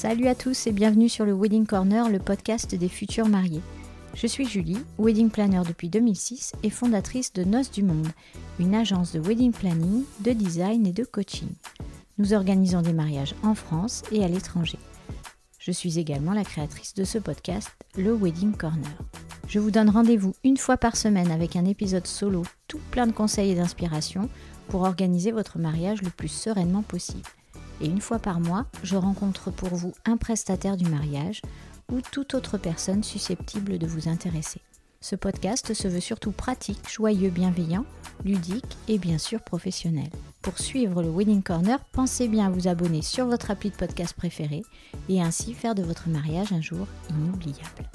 [0.00, 3.62] Salut à tous et bienvenue sur le Wedding Corner, le podcast des futurs mariés.
[4.14, 8.06] Je suis Julie, wedding planner depuis 2006 et fondatrice de Noces du Monde,
[8.60, 11.48] une agence de wedding planning, de design et de coaching.
[12.16, 14.78] Nous organisons des mariages en France et à l'étranger.
[15.58, 18.96] Je suis également la créatrice de ce podcast, le Wedding Corner.
[19.48, 23.12] Je vous donne rendez-vous une fois par semaine avec un épisode solo tout plein de
[23.12, 24.30] conseils et d'inspiration
[24.68, 27.28] pour organiser votre mariage le plus sereinement possible.
[27.80, 31.42] Et une fois par mois, je rencontre pour vous un prestataire du mariage
[31.92, 34.60] ou toute autre personne susceptible de vous intéresser.
[35.00, 37.84] Ce podcast se veut surtout pratique, joyeux, bienveillant,
[38.24, 40.10] ludique et bien sûr professionnel.
[40.42, 44.14] Pour suivre le Wedding Corner, pensez bien à vous abonner sur votre appli de podcast
[44.14, 44.62] préféré
[45.08, 47.88] et ainsi faire de votre mariage un jour inoubliable.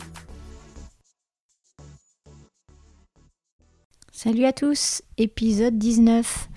[4.13, 6.47] Salut à tous, épisode 19.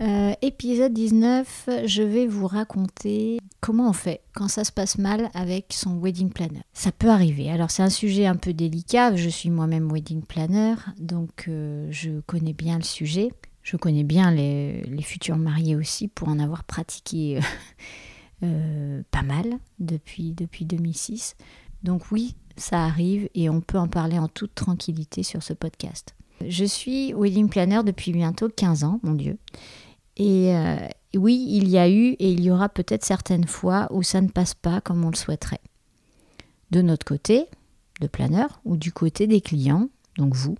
[0.00, 5.28] Euh, épisode 19, je vais vous raconter comment on fait quand ça se passe mal
[5.34, 6.62] avec son wedding planner.
[6.72, 7.50] Ça peut arriver.
[7.50, 9.16] Alors c'est un sujet un peu délicat.
[9.16, 13.32] Je suis moi-même wedding planner, donc euh, je connais bien le sujet.
[13.62, 17.40] Je connais bien les, futurs mariés aussi pour en avoir pratiqué
[18.44, 21.34] euh, pas mal depuis, depuis 2006.
[21.82, 26.14] Donc oui, ça arrive et on peut en parler en toute tranquillité sur ce podcast.
[26.46, 29.38] Je suis wedding planner depuis bientôt 15 ans, mon Dieu.
[30.20, 34.02] Euh, et oui, il y a eu et il y aura peut-être certaines fois où
[34.02, 35.60] ça ne passe pas comme on le souhaiterait.
[36.70, 37.46] De notre côté,
[38.00, 40.56] de planeur, ou du côté des clients, donc vous,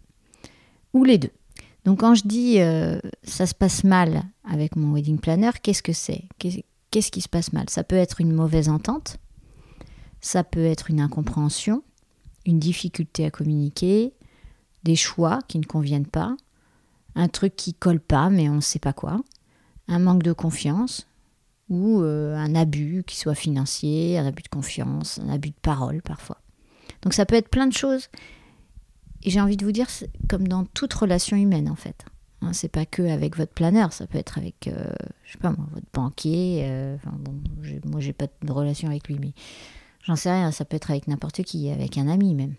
[0.95, 1.33] ou les deux.
[1.84, 5.92] Donc quand je dis euh, ça se passe mal avec mon wedding planner, qu'est-ce que
[5.92, 6.25] c'est?
[6.39, 7.69] Qu'est-ce qui se passe mal?
[7.69, 9.19] Ça peut être une mauvaise entente,
[10.20, 11.83] ça peut être une incompréhension,
[12.47, 14.14] une difficulté à communiquer,
[14.84, 16.36] des choix qui ne conviennent pas,
[17.14, 19.20] un truc qui colle pas mais on ne sait pas quoi
[19.89, 21.06] un manque de confiance
[21.68, 26.02] ou euh, un abus, qui soit financier, un abus de confiance, un abus de parole
[26.02, 26.39] parfois.
[27.02, 28.08] Donc ça peut être plein de choses.
[29.23, 29.89] Et j'ai envie de vous dire,
[30.29, 32.05] comme dans toute relation humaine en fait.
[32.40, 34.92] Hein, c'est pas que avec votre planeur, ça peut être avec, euh,
[35.24, 36.61] je sais pas moi, votre banquier.
[36.64, 37.34] Euh, enfin bon,
[37.84, 39.33] moi j'ai pas de relation avec lui, mais
[40.02, 40.52] j'en sais rien.
[40.52, 42.55] Ça peut être avec n'importe qui, avec un ami même.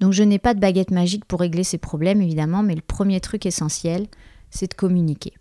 [0.00, 3.20] Donc je n'ai pas de baguette magique pour régler ces problèmes évidemment, mais le premier
[3.20, 4.08] truc essentiel,
[4.50, 5.32] c'est de communiquer.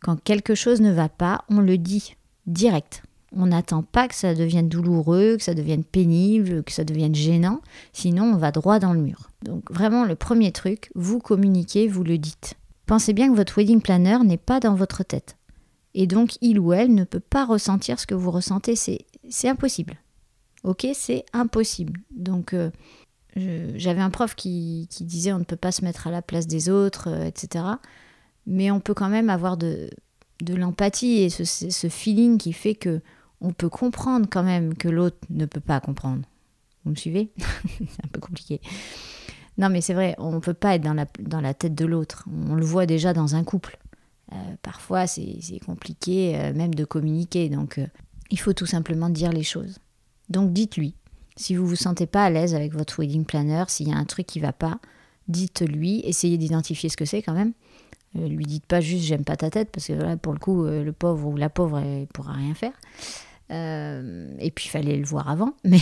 [0.00, 2.16] Quand quelque chose ne va pas, on le dit
[2.46, 3.02] direct.
[3.32, 7.60] On n'attend pas que ça devienne douloureux, que ça devienne pénible, que ça devienne gênant,
[7.92, 9.30] sinon on va droit dans le mur.
[9.42, 12.54] Donc vraiment le premier truc, vous communiquez, vous le dites.
[12.86, 15.36] Pensez bien que votre wedding planner n'est pas dans votre tête.
[15.94, 19.96] Et donc il ou elle ne peut pas ressentir ce que vous ressentez, c'est impossible.
[20.64, 22.00] Ok, c'est impossible.
[22.10, 22.70] Donc euh,
[23.36, 26.68] j'avais un prof qui, disait on ne peut pas se mettre à la place des
[26.68, 27.64] autres, euh, etc
[28.50, 29.88] mais on peut quand même avoir de,
[30.42, 33.00] de l'empathie et ce, ce, feeling qui fait que
[33.40, 36.22] on peut comprendre quand même que l'autre ne peut pas comprendre.
[36.84, 37.30] Vous me suivez?
[37.78, 38.60] C'est un peu compliqué.
[39.56, 41.84] Non, mais c'est vrai, on ne peut pas être dans la, dans la tête de
[41.84, 42.24] l'autre.
[42.48, 43.78] On le voit déjà dans un couple.
[44.32, 47.50] Euh, parfois, c'est compliqué euh, même de communiquer.
[47.50, 47.86] Donc, euh,
[48.30, 49.78] il faut tout simplement dire les choses.
[50.30, 50.94] Donc, dites-lui.
[51.36, 53.96] Si vous ne vous sentez pas à l'aise avec votre wedding planner, s'il y a
[53.96, 54.78] un truc qui ne va pas,
[55.28, 56.00] dites-lui.
[56.04, 57.52] Essayez d'identifier ce que c'est quand même.
[58.16, 60.64] Euh, lui dites pas juste j'aime pas ta tête parce que là pour le coup
[60.64, 62.72] euh, le pauvre ou la pauvre elle pourra rien faire.
[63.52, 65.80] Euh, et puis il fallait le voir avant, mais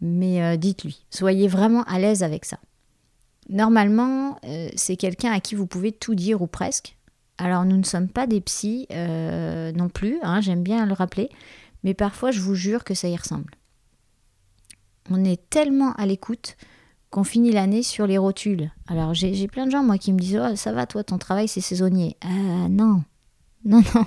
[0.00, 2.58] mais dites-lui, soyez vraiment à l'aise avec ça.
[3.50, 4.38] Normalement,
[4.74, 6.96] c'est quelqu'un à qui vous pouvez tout dire ou presque.
[7.36, 11.28] Alors nous ne sommes pas des psys non plus, hein, j'aime bien le rappeler,
[11.84, 13.52] mais parfois je vous jure que ça y ressemble.
[15.10, 16.56] On est tellement à l'écoute
[17.10, 18.70] qu'on finit l'année sur les rotules.
[18.86, 21.48] Alors j'ai plein de gens, moi, qui me disent oh, ça va, toi, ton travail,
[21.48, 22.16] c'est saisonnier.
[22.22, 23.02] Ah non,
[23.64, 24.06] non, non.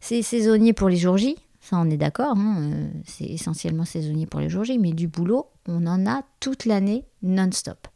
[0.00, 2.36] C'est saisonnier pour les jours J, ça, on est d'accord.
[2.36, 6.22] Hein, euh, c'est essentiellement saisonnier pour les jours J, mais du boulot, on en a
[6.40, 7.86] toute l'année non-stop.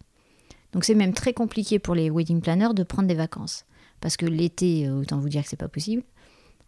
[0.72, 3.64] Donc c'est même très compliqué pour les wedding planners de prendre des vacances.
[4.00, 6.04] Parce que l'été, euh, autant vous dire que c'est pas possible.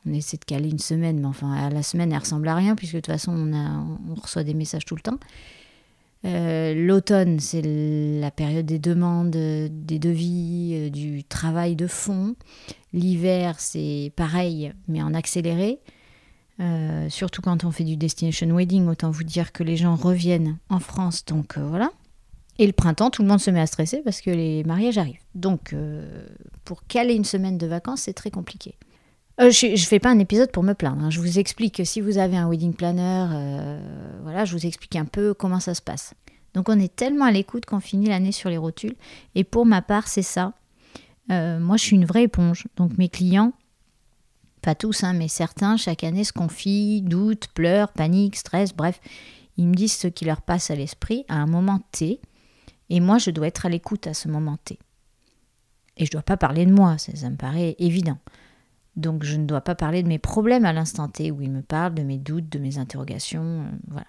[0.06, 2.94] On essaie de caler une semaine, mais enfin, la semaine, elle ressemble à rien, puisque
[2.94, 5.18] de toute façon, on, reçoit des messages tout le temps.
[6.24, 12.34] Euh, l'automne, c'est la période des demandes, des devis, euh, du travail de fond.
[12.92, 15.78] L'hiver, c'est pareil, mais en accéléré.
[16.60, 20.58] Euh, surtout quand on fait du destination wedding, autant vous dire que les gens reviennent
[20.70, 21.90] en France, donc voilà.
[22.58, 25.22] Et le printemps, tout le monde se met à stresser parce que les mariages arrivent.
[25.36, 25.72] Donc,
[26.64, 28.74] pour caler une semaine de vacances, c'est très compliqué.
[29.40, 31.04] Euh, je ne fais pas un épisode pour me plaindre.
[31.04, 31.10] Hein.
[31.10, 34.96] Je vous explique que si vous avez un wedding planner, euh, voilà, je vous explique
[34.96, 36.14] un peu comment ça se passe.
[36.54, 38.96] Donc on est tellement à l'écoute qu'on finit l'année sur les rotules.
[39.34, 40.54] Et pour ma part, c'est ça.
[41.30, 42.66] Euh, moi, je suis une vraie éponge.
[42.76, 43.52] Donc mes clients,
[44.60, 49.00] Pas tous, hein, mais certains, chaque année, se confient, doutent, pleurent, paniquent, stressent, bref.
[49.56, 52.20] Ils me disent ce qui leur passe à l'esprit à un moment T.
[52.90, 54.78] Et moi, je dois être à l'écoute à ce moment T.
[55.96, 58.18] Et je ne dois pas parler de moi, ça, me paraît évident.
[58.98, 61.62] Donc je ne dois pas parler de mes problèmes à l'instant T où ils me
[61.62, 64.08] parlent de mes doutes, de mes interrogations, euh, voilà.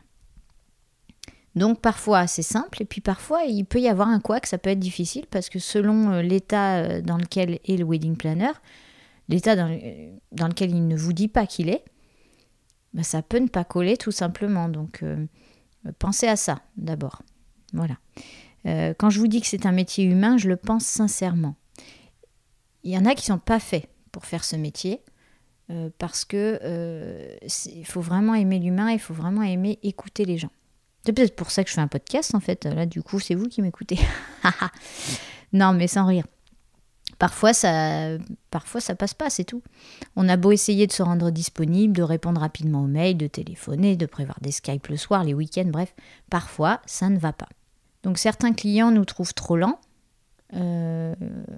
[1.56, 4.72] Donc parfois c'est simple et puis parfois il peut y avoir un couac, ça peut
[4.72, 8.52] être difficile parce que selon euh, l'état euh, dans lequel est le wedding planner,
[9.28, 11.86] l'état dans, lequel il ne vous dit pas qu'il est,
[12.96, 14.70] bah, ça peut ne pas coller tout simplement.
[14.70, 15.04] Donc
[16.00, 17.22] pensez à ça d'abord.
[17.74, 17.98] Voilà.
[18.66, 21.54] quand je vous dis que c'est un métier humain, je le pense sincèrement.
[22.84, 25.02] Il y en a qui sont pas faits pour faire ce métier
[25.72, 27.38] euh, parce que euh,
[27.84, 30.50] faut vraiment aimer l'humain, il faut vraiment aimer écouter les gens.
[31.06, 32.66] C'est peut-être pour ça que je fais un podcast en fait.
[32.66, 34.00] Là, du coup, c'est vous qui m'écoutez.
[35.54, 36.26] non, mais sans rire.
[37.20, 38.18] Parfois ça,
[38.50, 39.62] parfois, ça passe pas, c'est tout.
[40.16, 43.98] On a beau essayer de se rendre disponible, de répondre rapidement aux mails, de téléphoner,
[43.98, 45.94] de prévoir des Skype le soir, les week-ends, bref,
[46.30, 47.50] parfois, ça ne va pas.
[48.04, 49.80] Donc certains clients nous trouvent trop lents,
[50.56, 51.14] euh,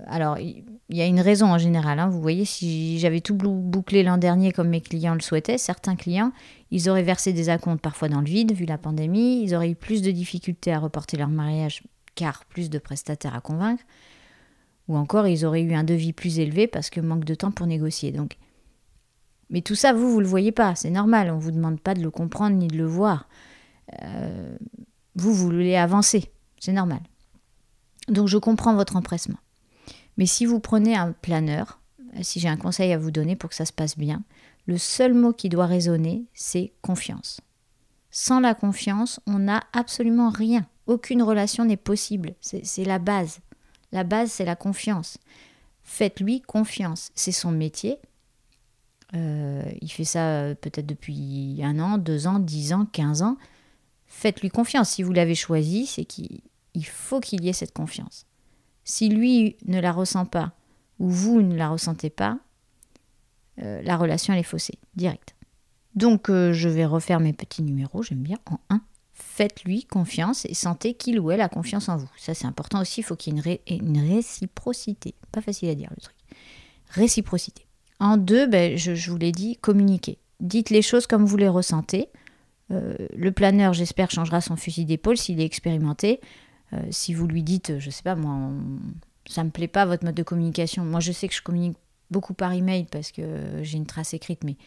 [0.08, 2.00] alors, il y a une raison en général.
[2.00, 2.10] Hein.
[2.10, 6.32] Vous voyez, si j'avais tout bouclé l'an dernier comme mes clients le souhaitaient, certains clients,
[6.72, 9.42] ils auraient versé des acomptes parfois dans le vide, vu la pandémie.
[9.44, 11.84] Ils auraient eu plus de difficultés à reporter leur mariage,
[12.16, 13.84] car plus de prestataires à convaincre.
[14.88, 17.68] Ou encore, ils auraient eu un devis plus élevé parce que manque de temps pour
[17.68, 18.12] négocier.
[18.12, 18.38] Donc,
[19.50, 20.76] mais tout ça, vous, vous le voyez pas.
[20.76, 21.32] C'est normal.
[21.32, 23.30] On vous demande pas de le comprendre ni de le voir.
[24.02, 24.58] Euh,
[25.16, 26.32] vous, vous voulez avancer.
[26.60, 27.02] C'est normal.
[28.12, 29.40] Donc je comprends votre empressement.
[30.18, 31.80] Mais si vous prenez un planeur,
[32.22, 34.22] si j'ai un conseil à vous donner pour que ça se passe bien,
[34.68, 37.42] le seul mot qui doit résonner, c'est confiance.
[38.12, 40.68] Sans la confiance, on n'a absolument rien.
[40.86, 42.36] Aucune relation n'est possible.
[42.42, 43.40] C'est la base.
[43.94, 45.18] La base, c'est la confiance.
[45.84, 47.12] Faites-lui confiance.
[47.16, 47.98] C'est son métier.
[49.14, 53.38] Euh, il fait ça euh, peut-être depuis un an, deux ans, dix ans, quinze ans.
[54.08, 54.92] Faites-lui confiance.
[54.92, 56.42] Si vous l'avez choisi, c'est qu'il
[56.74, 58.26] il faut qu'il y ait cette confiance.
[58.84, 60.54] Si lui ne la ressent pas,
[61.00, 62.40] ou vous ne la ressentez pas,
[63.62, 65.36] euh, la relation est faussée, direct.
[65.96, 68.82] Donc euh, je vais refaire mes petits numéros, j'aime bien, en 1.
[69.14, 72.10] Faites-lui confiance et sentez qu'il ou elle a confiance en vous.
[72.18, 75.16] Ça c'est important aussi, il faut qu'il y ait une, réciprocité.
[75.32, 76.16] Pas facile à dire le truc.
[76.90, 77.66] Réciprocité.
[78.00, 80.18] En 2, ben, je, vous l'ai dit, communiquez.
[80.40, 82.10] Dites les choses comme vous les ressentez.
[82.72, 86.20] Euh, le planeur, j'espère, changera son fusil d'épaule s'il est expérimenté.
[86.74, 88.50] Euh, si vous lui dites, je sais pas moi,
[89.26, 90.86] ça me plaît pas votre mode de communication.
[90.86, 91.78] Moi, je sais que je communique
[92.10, 94.58] beaucoup par email parce que j'ai une trace écrite, mais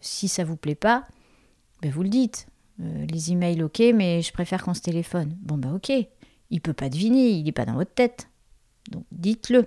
[0.00, 1.06] si ça vous plaît pas,
[1.82, 2.46] ben vous le dites.
[2.80, 5.36] Euh, les emails, ok, mais je préfère qu'on se téléphone.
[5.40, 5.92] Bon, ben ok.
[6.50, 8.28] Il peut pas deviner, il n'est pas dans votre tête.
[8.90, 9.66] Donc dites-le.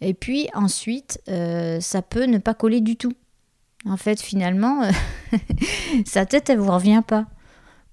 [0.00, 3.12] Et puis ensuite, euh, ça peut ne pas coller du tout.
[3.84, 4.82] En fait, finalement,
[6.04, 7.26] sa tête, elle vous revient pas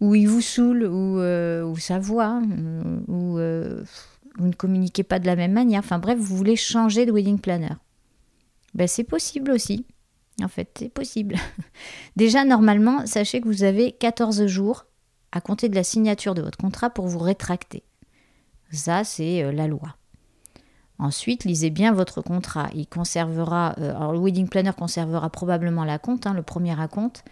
[0.01, 3.84] ou il vous saoule, ou, euh, sa voix, euh, ou euh,
[4.38, 5.80] vous ne communiquez pas de la même manière.
[5.80, 7.75] Enfin bref, vous voulez changer de wedding planner.
[8.74, 9.86] Ben, c'est possible aussi.
[10.42, 11.36] En fait, c'est possible.
[12.16, 14.86] Déjà, normalement, sachez que vous avez 14 jours
[15.31, 17.84] à compter de la signature de votre contrat pour vous rétracter.
[18.72, 19.95] Ça, c'est la loi.
[20.97, 22.69] Ensuite, lisez bien votre contrat.
[22.74, 27.24] Il conservera, alors le wedding planner conservera probablement la compte, hein, le premier raconte,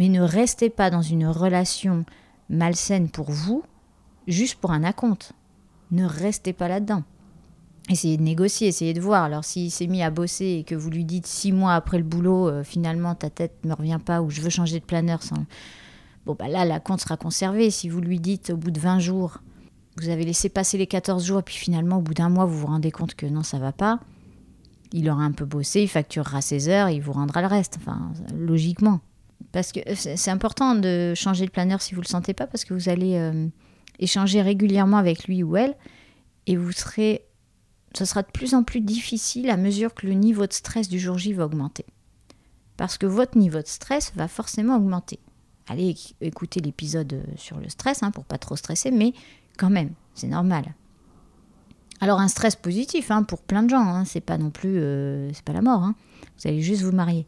[0.00, 2.06] mais ne restez pas dans une relation
[2.48, 3.62] malsaine pour vous,
[4.26, 5.34] juste pour un acompte.
[5.90, 7.02] Ne restez pas là-dedans.
[7.90, 9.24] Essayez de négocier, essayez de voir.
[9.24, 12.04] Alors s'il s'est mis à bosser et que vous lui dites six mois après le
[12.04, 15.20] boulot, euh, finalement ta tête ne me revient pas ou je veux changer de planeur.
[16.24, 17.70] Bon bah là, la compte sera conservée.
[17.70, 19.42] Si vous lui dites au bout de 20 jours,
[19.98, 22.56] vous avez laissé passer les 14 jours et puis finalement au bout d'un mois vous
[22.56, 24.00] vous rendez compte que non ça va pas,
[24.94, 27.76] il aura un peu bossé, il facturera ses heures, il vous rendra le reste.
[27.78, 29.00] Enfin, logiquement.
[29.52, 32.64] Parce que c'est important de changer de planeur si vous ne le sentez pas, parce
[32.64, 33.48] que vous allez euh,
[33.98, 35.74] échanger régulièrement avec lui ou elle,
[36.46, 37.24] et vous serez,
[37.94, 40.98] ce sera de plus en plus difficile à mesure que le niveau de stress du
[40.98, 41.84] jour J va augmenter.
[42.76, 45.18] Parce que votre niveau de stress va forcément augmenter.
[45.68, 49.12] Allez écouter l'épisode euh, sur le stress, hein, pour pas trop stresser, mais
[49.58, 50.74] quand même, c'est normal.
[52.00, 55.30] Alors un stress positif hein, pour plein de gens, hein, c'est pas non plus, euh,
[55.32, 55.82] c'est pas la mort.
[55.82, 55.94] Hein.
[56.38, 57.26] Vous allez juste vous marier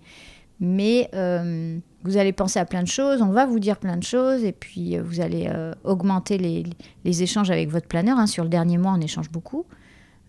[0.61, 4.03] mais euh, vous allez penser à plein de choses, on va vous dire plein de
[4.03, 8.19] choses, et puis euh, vous allez euh, augmenter les, échanges avec votre planeur.
[8.19, 8.27] Hein.
[8.27, 9.67] Sur le dernier mois, on échange beaucoup.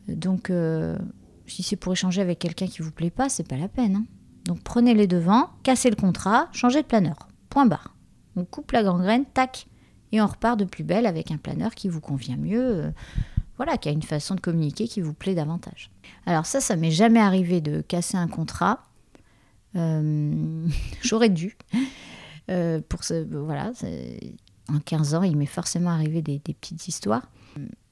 [0.08, 0.52] Donc,
[1.46, 3.96] si c'est pour échanger avec quelqu'un qui vous plaît pas, c'est pas la peine.
[3.96, 4.06] Hein.
[4.46, 7.30] Donc, prenez les devants, cassez le contrat, changez de planeur.
[7.50, 7.96] Point barre.
[8.36, 9.68] On coupe la gangrène, tac,
[10.12, 12.92] et on repart de plus belle avec un planeur qui vous convient mieux.
[13.56, 15.90] voilà, qui a une façon de communiquer qui vous plaît davantage.
[16.26, 18.80] Alors ça, ça m'est jamais arrivé de casser un contrat
[21.02, 21.58] J'aurais dû.
[22.90, 23.72] pour ce, voilà,
[24.70, 27.30] en 15 ans, il m'est forcément arrivé des, petites histoires.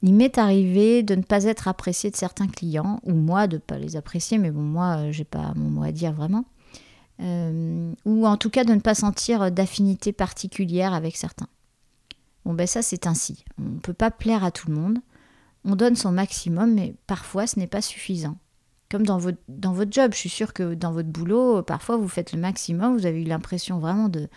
[0.02, 3.62] Il m'est arrivé de ne pas être apprécié de certains clients, ou moi de ne
[3.62, 6.46] pas les apprécier, mais bon, moi, j'ai pas mon mot à dire vraiment.
[7.22, 11.48] Euh, ou en tout cas de ne pas sentir d'affinité particulière avec certains.
[12.46, 13.46] Bon, ben ça, c'est ainsi.
[13.60, 14.98] On ne peut pas plaire à tout le monde.
[15.64, 18.38] On donne son maximum, mais parfois, ce n'est pas suffisant.
[18.92, 22.40] Comme dans votre, job, je suis sûre que dans votre boulot, parfois, vous faites le
[22.40, 24.28] maximum, vous avez eu l'impression vraiment de,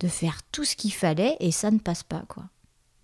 [0.00, 2.44] de faire tout ce qu'il fallait et ça ne passe pas, quoi.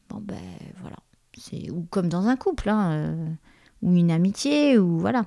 [0.08, 0.38] Bon, ben
[0.80, 0.96] voilà.
[1.36, 3.28] C'est, ou comme dans un couple, hein, euh,
[3.82, 5.26] ou une amitié, ou voilà.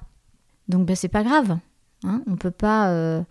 [0.69, 1.59] Donc, ben c'est pas grave.
[2.03, 2.91] Hein, on peut pas.
[2.91, 3.21] Euh,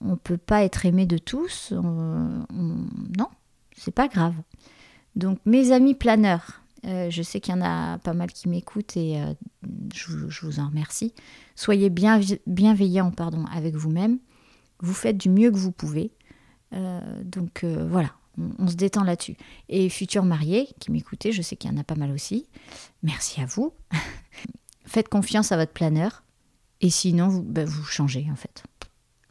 [0.00, 1.72] on peut pas être aimé de tous.
[1.72, 3.28] Non,
[3.76, 4.34] c'est pas grave.
[5.16, 8.96] Donc mes amis planeurs, euh, je sais qu'il y en a pas mal qui m'écoutent
[8.96, 9.22] et
[9.94, 11.14] je, je, vous en remercie.
[11.54, 14.18] Soyez bien, bienveillants pardon, avec vous-même.
[14.80, 16.12] Vous faites du mieux que vous pouvez.
[16.74, 18.10] Euh, donc euh, voilà,
[18.58, 19.36] on, se détend là-dessus.
[19.68, 22.46] Et futurs mariés qui m'écoutez, je sais qu'il y en a pas mal aussi.
[23.02, 23.72] Merci à vous.
[24.86, 26.24] Faites confiance à votre planeur.
[26.80, 28.64] Et sinon, vous, bah, vous changez en fait.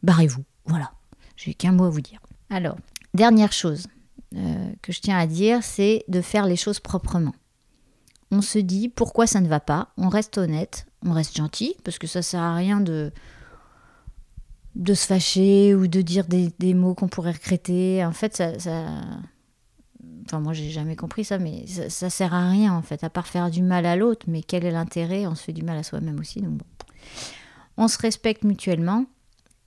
[0.02, 0.44] Barrez-vous.
[0.66, 0.92] Voilà.
[1.36, 2.20] J'ai qu'un mot à vous dire.
[2.50, 2.76] Alors,
[3.12, 3.86] dernière chose
[4.34, 7.34] euh, que je tiens à dire, c'est de faire les choses proprement.
[8.34, 12.00] On se dit pourquoi ça ne va pas, on reste honnête, on reste gentil, parce
[12.00, 13.12] que ça sert à rien de,
[14.74, 18.04] de se fâcher ou de dire des, mots qu'on pourrait regretter.
[18.04, 18.50] En fait, ça,
[20.26, 23.08] enfin moi j'ai jamais compris ça, mais ça, ça, sert à rien en fait, à
[23.08, 24.26] part faire du mal à l'autre.
[24.28, 25.28] Mais quel est l'intérêt?
[25.28, 26.66] On se fait du mal à soi-même aussi, donc bon.
[27.76, 29.06] On se respecte mutuellement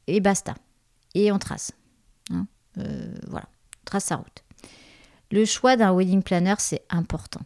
[0.08, 0.56] et basta.
[1.16, 1.72] Et on trace.
[2.32, 2.48] Hein.
[2.80, 3.48] Euh, voilà,
[3.86, 4.44] trace sa route.
[5.32, 7.42] Le choix d'un wedding planner, c'est important.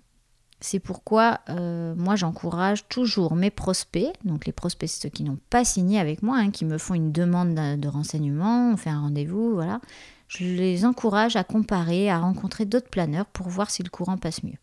[0.63, 5.65] C'est pourquoi euh, moi j'encourage toujours mes prospects, donc les prospects ceux qui n'ont pas
[5.65, 9.55] signé avec moi, hein, qui me font une demande de renseignement, on fait un rendez-vous,
[9.55, 9.81] voilà.
[10.27, 14.43] Je les encourage à comparer, à rencontrer d'autres planeurs pour voir si le courant passe
[14.43, 14.57] mieux.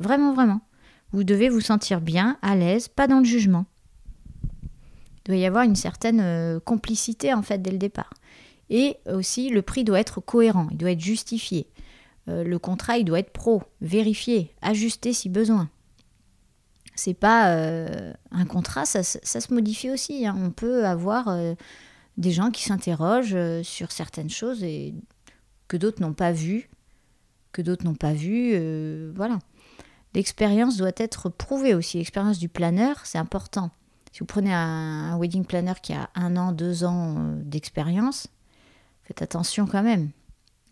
[0.00, 0.60] Vraiment, vraiment.
[1.12, 3.66] Vous devez vous sentir bien, à l'aise, pas dans le jugement.
[4.52, 8.12] Il doit y avoir une certaine euh, complicité en fait dès le départ.
[8.68, 11.68] Et aussi, le prix doit être cohérent, il doit être justifié.
[12.28, 15.70] Euh, le contrat, il doit être pro, vérifié, ajusté si besoin.
[16.94, 20.26] C'est pas euh, un contrat, ça, se modifie aussi.
[20.26, 20.36] Hein.
[20.38, 21.54] On peut avoir euh,
[22.16, 24.94] des gens qui s'interrogent sur certaines choses et
[25.68, 26.68] que d'autres n'ont pas vues,
[27.52, 29.12] que d'autres n'ont pas vues.
[29.14, 29.38] voilà.
[30.14, 31.98] L'expérience doit être prouvée aussi.
[31.98, 33.70] L'expérience du planeur, c'est important.
[34.10, 38.26] Si vous prenez un, wedding planner qui a un an, deux ans d'expérience,
[39.04, 40.10] faites attention quand même.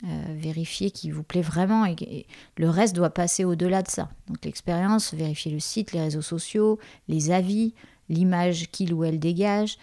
[0.04, 2.26] Euh, vérifier qu'il vous plaît vraiment et,
[2.58, 4.10] le reste doit passer au-delà de ça.
[4.28, 7.72] Donc l'expérience, vérifier le site, les réseaux sociaux, les avis,
[8.10, 9.78] l'image qu'il ou elle dégage.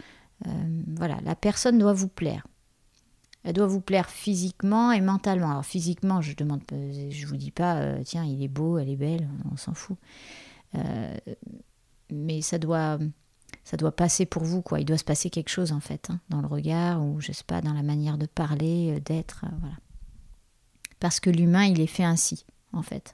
[0.45, 0.49] Euh,
[0.95, 2.45] voilà, la personne doit vous plaire.
[3.43, 5.49] Elle doit vous plaire physiquement et mentalement.
[5.49, 8.95] Alors physiquement, je demande, je vous dis pas, euh, tiens, il est beau, elle est
[8.95, 9.97] belle, on s'en fout.
[12.11, 12.99] mais ça doit,
[13.63, 14.79] ça doit passer pour vous, quoi.
[14.79, 17.45] Il doit se passer quelque chose en fait, hein, dans le regard ou je sais
[17.45, 19.75] pas, dans la manière de parler, d'être, voilà
[21.03, 23.13] parce que l'humain, il est fait ainsi, en fait.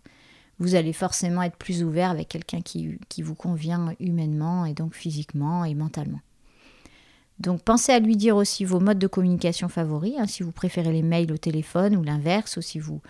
[0.59, 5.65] Vous allez forcément être plus ouvert avec quelqu'un qui, vous convient humainement et donc physiquement
[5.65, 6.19] et mentalement.
[7.39, 10.93] Donc pensez à lui dire aussi vos modes de communication favoris, hein, si vous préférez
[10.93, 13.01] les mails au téléphone ou l'inverse, ou si vous,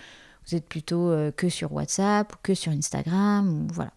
[0.48, 3.91] vous êtes plutôt euh, que sur WhatsApp ou que sur Instagram, voilà.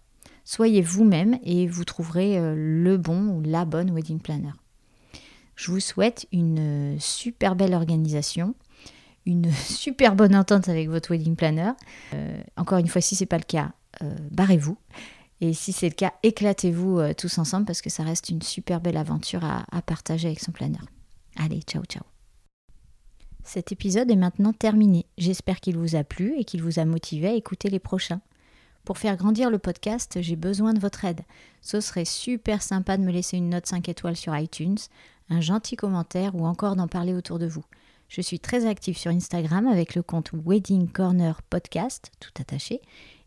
[0.44, 4.54] Soyez vous-même et vous trouverez euh, le bon ou la bonne wedding planner.
[5.54, 8.56] Je vous souhaite une euh, super belle organisation
[9.26, 11.72] une super bonne entente avec votre wedding planner.
[12.14, 14.76] Euh, encore une fois, si ce n'est pas le cas, euh, barrez-vous.
[15.40, 18.80] Et si c'est le cas, éclatez-vous euh, tous ensemble parce que ça reste une super
[18.80, 20.78] belle aventure à, à partager avec son planner.
[21.36, 22.04] Allez, ciao ciao.
[23.44, 25.06] Cet épisode est maintenant terminé.
[25.18, 28.20] J'espère qu'il vous a plu et qu'il vous a motivé à écouter les prochains.
[28.84, 31.22] Pour faire grandir le podcast, j'ai besoin de votre aide.
[31.60, 34.78] Ce serait super sympa de me laisser une note 5 étoiles sur iTunes,
[35.28, 37.64] un gentil commentaire ou encore d'en parler autour de vous.
[38.12, 42.82] Je suis très active sur Instagram avec le compte Wedding Corner Podcast, tout attaché,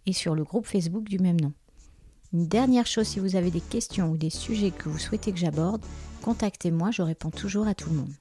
[0.05, 1.53] et sur le groupe Facebook du même nom.
[2.33, 5.39] Une dernière chose, si vous avez des questions ou des sujets que vous souhaitez que
[5.39, 5.81] j'aborde,
[6.21, 8.13] contactez-moi, je réponds toujours à tout le monde.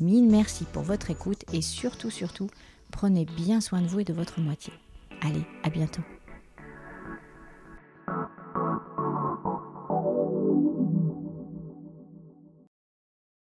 [0.00, 2.48] Mille merci pour votre écoute et surtout, surtout,
[2.90, 4.72] prenez bien soin de vous et de votre moitié.
[5.20, 6.02] Allez, à bientôt.